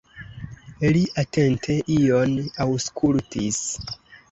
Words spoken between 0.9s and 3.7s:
Li atente ion aŭskultis.